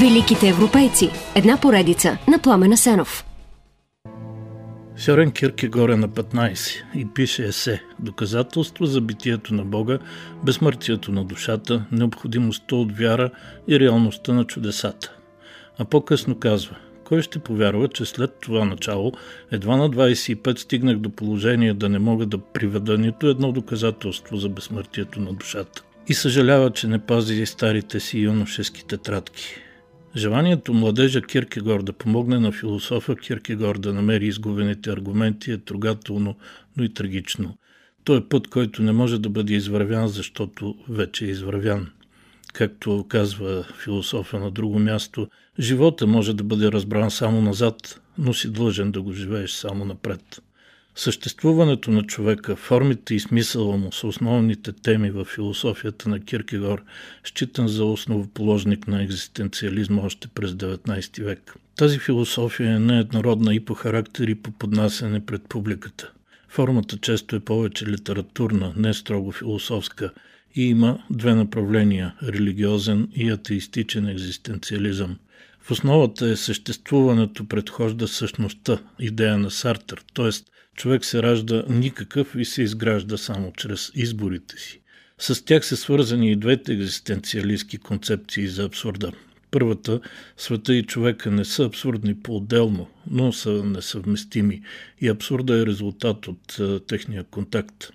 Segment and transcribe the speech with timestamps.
[0.00, 1.10] Великите европейци.
[1.34, 3.24] Една поредица на Пламена Сенов.
[4.96, 9.98] Сьорен Киркегор е на 15 и пише есе «Доказателство за битието на Бога,
[10.44, 13.30] безсмъртието на душата, необходимостта от вяра
[13.68, 15.12] и реалността на чудесата».
[15.78, 19.12] А по-късно казва кой ще повярва, че след това начало
[19.50, 24.48] едва на 25 стигнах до положение да не мога да приведа нито едно доказателство за
[24.48, 25.82] безсмъртието на душата.
[26.08, 29.60] И съжалява, че не пази старите си юношески тетрадки.
[30.16, 36.36] Желанието младежа Киркегор да помогне на философа Киркегор да намери изгубените аргументи е трогателно,
[36.76, 37.58] но и трагично.
[38.04, 41.90] Той е път, който не може да бъде извървян, защото вече е извървян.
[42.52, 45.28] Както казва философа на друго място,
[45.58, 50.42] живота може да бъде разбран само назад, но си длъжен да го живееш само напред.
[50.94, 56.82] Съществуването на човека, формите и смисъла му са основните теми в философията на Киркегор,
[57.24, 61.54] считан за основоположник на екзистенциализма още през 19 век.
[61.76, 66.12] Тази философия е нееднородна и по характер и по поднасяне пред публиката.
[66.48, 70.10] Формата често е повече литературна, не строго философска
[70.54, 75.16] и има две направления– религиозен и атеистичен екзистенциализъм.
[75.62, 80.30] В основата е съществуването предхожда същността, идея на Сартер, т.е.
[80.76, 84.80] човек се ражда никакъв и се изгражда само чрез изборите си.
[85.18, 89.12] С тях са свързани и двете екзистенциалистски концепции за абсурда.
[89.50, 90.00] Първата,
[90.36, 94.62] света и човека не са абсурдни по-отделно, но са несъвместими
[95.00, 97.90] и абсурда е резултат от а, техния контакт.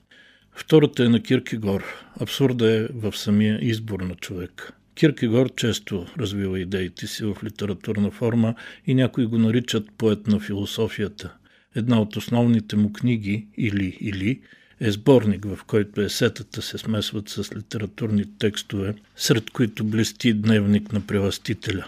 [0.55, 1.83] Втората е на Киркегор.
[2.19, 4.73] Абсурда е в самия избор на човека.
[4.95, 8.55] Киркегор често развива идеите си в литературна форма
[8.88, 11.33] и някои го наричат поет на философията.
[11.75, 14.41] Една от основните му книги, Или Или,
[14.79, 21.07] е сборник, в който есетата се смесват с литературни текстове, сред които блести дневник на
[21.07, 21.88] превъстителя.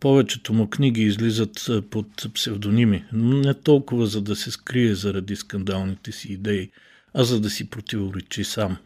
[0.00, 6.12] Повечето му книги излизат под псевдоними, но не толкова за да се скрие заради скандалните
[6.12, 6.70] си идеи,
[7.14, 8.76] а за да си противоречи сам.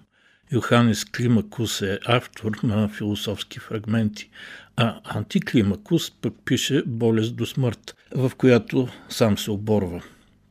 [0.52, 4.30] Йоханес Климакус е автор на философски фрагменти,
[4.76, 10.02] а Антиклимакус пък пише Болест до смърт, в която сам се оборва.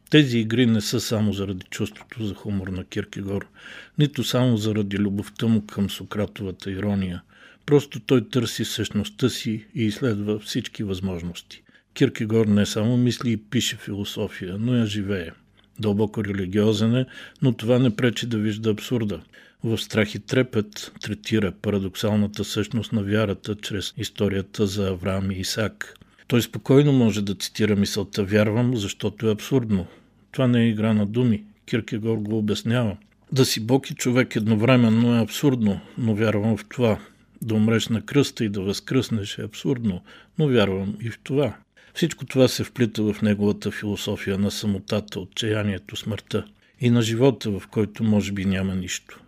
[0.09, 3.47] Тези игри не са само заради чувството за хумор на Киркегор,
[3.97, 7.21] нито само заради любовта му към Сократовата ирония.
[7.65, 11.63] Просто той търси същността си и изследва всички възможности.
[11.93, 15.31] Киркегор не само мисли и пише философия, но я живее.
[15.79, 17.05] Дълбоко религиозен е,
[17.41, 19.21] но това не пречи да вижда абсурда.
[19.63, 25.93] В страх и трепет третира парадоксалната същност на вярата чрез историята за Авраам и Исак.
[26.27, 29.85] Той спокойно може да цитира мисълта «Вярвам, защото е абсурдно».
[30.31, 31.43] Това не е игра на думи.
[31.65, 32.97] Киркегор го обяснява.
[33.31, 36.99] Да си Бог и човек едновременно е абсурдно, но вярвам в това.
[37.41, 40.01] Да умреш на кръста и да възкръснеш е абсурдно,
[40.39, 41.55] но вярвам и в това.
[41.97, 46.45] Всичко това се вплита в неговата философия на самотата, отчаянието, смъртта
[46.79, 49.19] и на живота, в който може би няма нищо.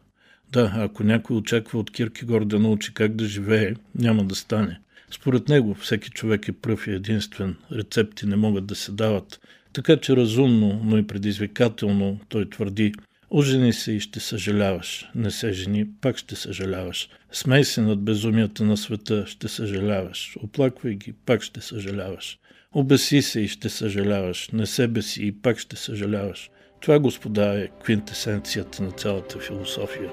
[0.52, 4.80] Да, ако някой очаква от Киркегор да научи как да живее, няма да стане.
[5.12, 9.40] Според него всеки човек е пръв и единствен, рецепти не могат да се дават,
[9.74, 12.94] така че разумно, но и предизвикателно той твърди
[13.32, 15.10] Ожени се и ще съжаляваш.
[15.16, 17.10] Не се жени, пак ще съжаляваш.
[17.32, 20.38] Смей се над безумията на света, ще съжаляваш.
[20.44, 22.40] Оплаквай ги, пак ще съжаляваш.
[22.76, 24.50] Обеси се и ще съжаляваш.
[24.54, 26.50] Не се беси и пак ще съжаляваш.
[26.82, 30.10] Това, господа, е квинтесенцията на цялата философия.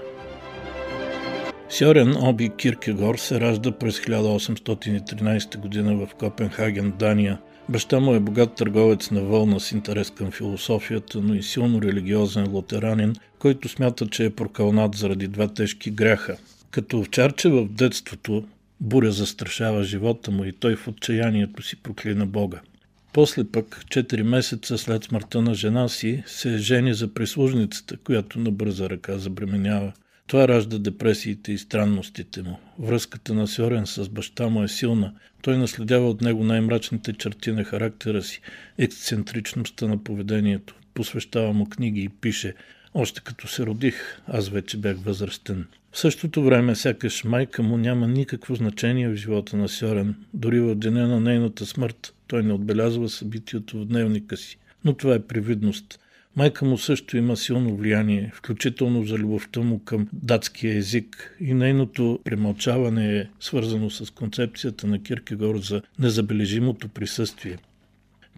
[1.68, 7.40] Сьорен Оби Киркегор се ражда през 1813 година в Копенхаген, Дания.
[7.68, 12.52] Баща му е богат търговец на вълна с интерес към философията, но и силно религиозен
[12.52, 16.36] лутеранин, който смята, че е прокълнат заради два тежки гряха.
[16.70, 18.44] Като овчарче в детството,
[18.80, 22.60] буря застрашава живота му и той в отчаянието си проклина Бога.
[23.12, 28.50] После пък, 4 месеца след смъртта на жена си, се жени за прислужницата, която на
[28.50, 29.92] бърза ръка забременява–
[30.26, 32.58] това ражда депресиите и странностите му.
[32.78, 35.14] Връзката на Сьорен с баща му е силна.
[35.42, 38.40] Той наследява от него най-мрачните черти на характера си,
[38.78, 40.74] ексцентричността на поведението.
[40.94, 42.54] Посвещава му книги и пише
[42.96, 45.66] още като се родих, аз вече бях възрастен.
[45.92, 50.14] В същото време, сякаш майка му няма никакво значение в живота на Сьорен.
[50.34, 54.58] Дори в деня на нейната смърт той не отбелязва събитието в дневника си.
[54.84, 56.00] Но това е привидност.
[56.36, 62.20] Майка му също има силно влияние, включително за любовта му към датския език и нейното
[62.24, 67.58] премълчаване е свързано с концепцията на Киркегор за незабележимото присъствие.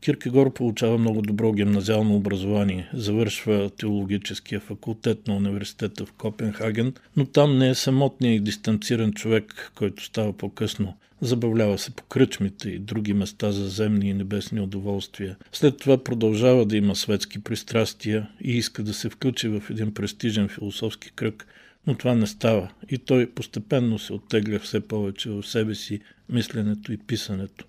[0.01, 7.59] Киркегор получава много добро гимназиално образование, завършва теологическия факултет на университета в Копенхаген, но там
[7.59, 10.97] не е самотният и дистанциран човек, който става по-късно.
[11.21, 15.37] Забавлява се по кръчмите и други места за земни и небесни удоволствия.
[15.53, 20.49] След това продължава да има светски пристрастия и иска да се включи в един престижен
[20.49, 21.47] философски кръг,
[21.87, 26.93] но това не става и той постепенно се оттегля все повече в себе си мисленето
[26.93, 27.68] и писането.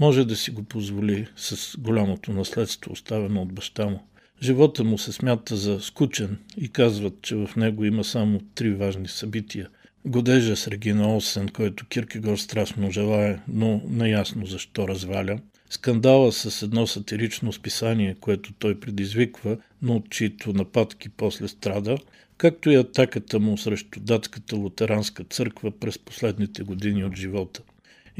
[0.00, 4.06] Може да си го позволи с голямото наследство, оставено от баща му.
[4.42, 9.08] Живота му се смята за скучен и казват, че в него има само три важни
[9.08, 9.68] събития.
[10.04, 15.38] Годежа с Регина Олсен, който Киркегор страшно желая, но неясно защо разваля.
[15.70, 21.96] Скандала с едно сатирично списание, което той предизвиква, но от чието нападки после страда,
[22.36, 27.62] както и атаката му срещу датската лутеранска църква през последните години от живота.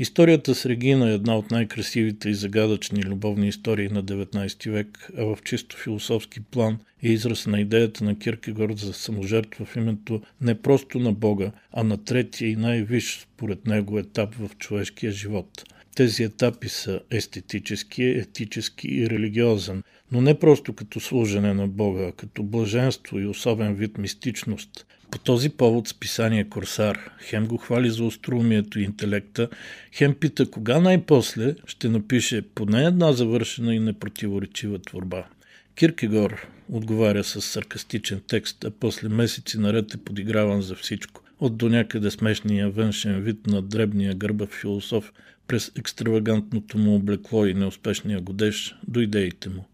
[0.00, 5.24] Историята с Регина е една от най-красивите и загадъчни любовни истории на 19 век, а
[5.24, 10.62] в чисто философски план е израз на идеята на Киркегорд за саможертва в името не
[10.62, 15.64] просто на Бога, а на третия и най-висш според него етап в човешкия живот.
[15.96, 19.82] Тези етапи са естетически, етически и религиозен,
[20.12, 25.18] но не просто като служене на Бога, а като блаженство и особен вид мистичност– по
[25.18, 29.48] този повод списание Корсар хем го хвали за острумието и интелекта,
[29.92, 35.24] хем пита кога най-после ще напише поне една завършена и непротиворечива творба.
[35.74, 41.22] Киркегор отговаря с саркастичен текст, а после месеци наред е подиграван за всичко.
[41.40, 45.12] От до някъде смешния външен вид на дребния гърбав философ
[45.48, 49.64] през екстравагантното му облекло и неуспешния годеж до идеите му.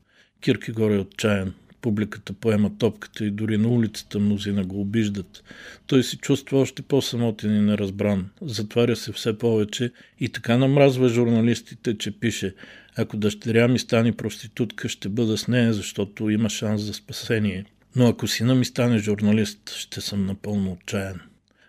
[0.41, 5.45] Киркегор е отчаян, Публиката поема топката и дори на улицата мнозина го обиждат.
[5.87, 8.31] Той се чувства още по-самотен и неразбран.
[8.43, 12.55] Затваря се все повече и така намразва журналистите, че пише
[12.97, 17.65] «Ако дъщеря ми стане проститутка, ще бъда с нея, защото има шанс за спасение.
[17.97, 21.21] Но ако сина ми стане журналист, ще съм напълно отчаян».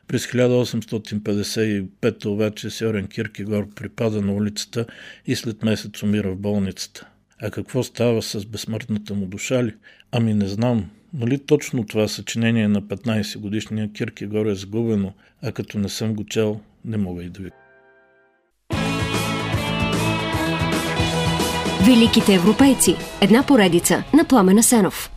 [0.07, 4.85] През 1855 вече Сьорен Киркегор припада на улицата
[5.25, 7.07] и след месец умира в болницата.
[7.41, 9.73] А какво става с безсмъртната му душа ли?
[10.11, 10.89] Ами не знам.
[11.13, 15.13] Нали точно това съчинение на 15 годишния Киркегор е сгубено,
[15.43, 17.51] а като не съм го чел, не мога и да ви.
[21.85, 22.95] Великите европейци.
[23.21, 25.16] Една поредица на Пламена Сенов.